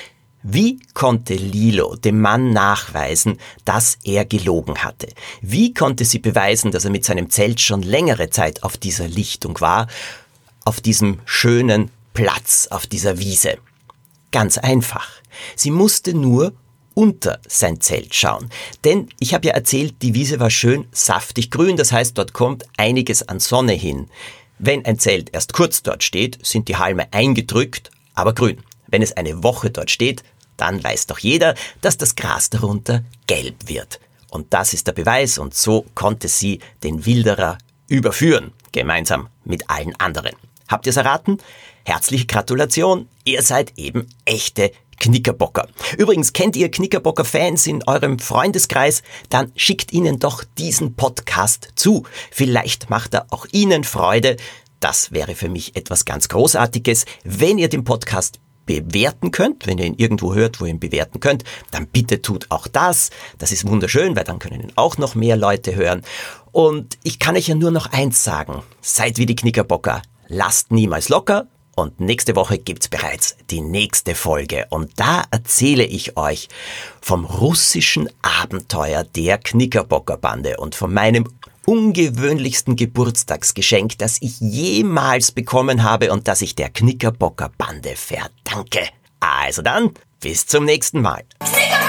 Wie 0.44 0.78
konnte 0.94 1.34
Lilo 1.34 1.96
dem 1.96 2.20
Mann 2.20 2.52
nachweisen, 2.52 3.38
dass 3.64 3.98
er 4.04 4.24
gelogen 4.24 4.84
hatte? 4.84 5.08
Wie 5.42 5.74
konnte 5.74 6.04
sie 6.04 6.20
beweisen, 6.20 6.70
dass 6.70 6.84
er 6.84 6.92
mit 6.92 7.04
seinem 7.04 7.28
Zelt 7.28 7.60
schon 7.60 7.82
längere 7.82 8.30
Zeit 8.30 8.62
auf 8.62 8.76
dieser 8.76 9.08
Lichtung 9.08 9.60
war, 9.60 9.88
auf 10.64 10.80
diesem 10.80 11.18
schönen 11.24 11.90
Platz, 12.14 12.68
auf 12.70 12.86
dieser 12.86 13.18
Wiese? 13.18 13.58
Ganz 14.30 14.58
einfach. 14.58 15.10
Sie 15.56 15.72
musste 15.72 16.14
nur 16.14 16.52
unter 16.98 17.38
sein 17.46 17.80
Zelt 17.80 18.12
schauen. 18.12 18.50
Denn 18.84 19.08
ich 19.20 19.32
habe 19.32 19.46
ja 19.46 19.54
erzählt, 19.54 20.02
die 20.02 20.14
Wiese 20.14 20.40
war 20.40 20.50
schön 20.50 20.88
saftig 20.90 21.52
grün, 21.52 21.76
das 21.76 21.92
heißt, 21.92 22.18
dort 22.18 22.32
kommt 22.32 22.64
einiges 22.76 23.22
an 23.28 23.38
Sonne 23.38 23.74
hin. 23.74 24.08
Wenn 24.58 24.84
ein 24.84 24.98
Zelt 24.98 25.32
erst 25.32 25.52
kurz 25.52 25.84
dort 25.84 26.02
steht, 26.02 26.44
sind 26.44 26.66
die 26.66 26.76
Halme 26.76 27.06
eingedrückt, 27.12 27.92
aber 28.14 28.34
grün. 28.34 28.58
Wenn 28.88 29.00
es 29.00 29.16
eine 29.16 29.44
Woche 29.44 29.70
dort 29.70 29.92
steht, 29.92 30.24
dann 30.56 30.82
weiß 30.82 31.06
doch 31.06 31.20
jeder, 31.20 31.54
dass 31.82 31.98
das 31.98 32.16
Gras 32.16 32.50
darunter 32.50 33.04
gelb 33.28 33.68
wird. 33.68 34.00
Und 34.28 34.52
das 34.52 34.74
ist 34.74 34.88
der 34.88 34.92
Beweis 34.92 35.38
und 35.38 35.54
so 35.54 35.86
konnte 35.94 36.26
sie 36.26 36.58
den 36.82 37.06
Wilderer 37.06 37.58
überführen, 37.86 38.50
gemeinsam 38.72 39.28
mit 39.44 39.70
allen 39.70 39.94
anderen. 40.00 40.34
Habt 40.66 40.86
ihr 40.86 40.90
es 40.90 40.96
erraten? 40.96 41.38
Herzliche 41.84 42.26
Gratulation, 42.26 43.08
ihr 43.22 43.42
seid 43.42 43.78
eben 43.78 44.08
echte 44.24 44.72
Knickerbocker. 44.98 45.68
Übrigens, 45.96 46.32
kennt 46.32 46.56
ihr 46.56 46.70
Knickerbocker-Fans 46.70 47.66
in 47.66 47.82
eurem 47.86 48.18
Freundeskreis? 48.18 49.02
Dann 49.28 49.52
schickt 49.56 49.92
ihnen 49.92 50.18
doch 50.18 50.44
diesen 50.58 50.94
Podcast 50.94 51.68
zu. 51.74 52.04
Vielleicht 52.30 52.90
macht 52.90 53.14
er 53.14 53.26
auch 53.30 53.46
ihnen 53.52 53.84
Freude. 53.84 54.36
Das 54.80 55.12
wäre 55.12 55.34
für 55.34 55.48
mich 55.48 55.76
etwas 55.76 56.04
ganz 56.04 56.28
Großartiges. 56.28 57.04
Wenn 57.24 57.58
ihr 57.58 57.68
den 57.68 57.84
Podcast 57.84 58.40
bewerten 58.66 59.30
könnt, 59.30 59.66
wenn 59.66 59.78
ihr 59.78 59.86
ihn 59.86 59.94
irgendwo 59.96 60.34
hört, 60.34 60.60
wo 60.60 60.66
ihr 60.66 60.72
ihn 60.72 60.78
bewerten 60.78 61.20
könnt, 61.20 61.42
dann 61.70 61.86
bitte 61.86 62.20
tut 62.20 62.46
auch 62.50 62.68
das. 62.68 63.10
Das 63.38 63.50
ist 63.50 63.66
wunderschön, 63.66 64.14
weil 64.14 64.24
dann 64.24 64.38
können 64.38 64.60
ihn 64.60 64.72
auch 64.76 64.98
noch 64.98 65.14
mehr 65.14 65.36
Leute 65.36 65.74
hören. 65.74 66.02
Und 66.52 66.98
ich 67.02 67.18
kann 67.18 67.36
euch 67.36 67.48
ja 67.48 67.54
nur 67.54 67.70
noch 67.70 67.92
eins 67.92 68.22
sagen. 68.22 68.62
Seid 68.82 69.18
wie 69.18 69.26
die 69.26 69.36
Knickerbocker. 69.36 70.02
Lasst 70.28 70.70
niemals 70.70 71.08
locker 71.08 71.48
und 71.78 72.00
nächste 72.00 72.36
Woche 72.36 72.58
gibt's 72.58 72.88
bereits 72.88 73.36
die 73.50 73.60
nächste 73.60 74.14
Folge. 74.14 74.66
Und 74.70 74.92
da 74.96 75.24
erzähle 75.30 75.84
ich 75.84 76.16
euch 76.16 76.48
vom 77.00 77.24
russischen 77.24 78.08
Abenteuer 78.22 79.04
der 79.04 79.38
Knickerbocker 79.38 80.16
Bande 80.16 80.56
und 80.58 80.74
von 80.74 80.92
meinem 80.92 81.28
ungewöhnlichsten 81.66 82.76
Geburtstagsgeschenk, 82.76 83.98
das 83.98 84.18
ich 84.20 84.40
jemals 84.40 85.32
bekommen 85.32 85.82
habe 85.82 86.12
und 86.12 86.26
das 86.28 86.40
ich 86.42 86.54
der 86.54 86.70
Knickerbocker 86.70 87.50
Bande 87.58 87.94
verdanke. 87.94 88.88
Also 89.20 89.62
dann, 89.62 89.92
bis 90.20 90.46
zum 90.46 90.64
nächsten 90.64 91.00
Mal. 91.00 91.24
Knickerbocker 91.40 91.87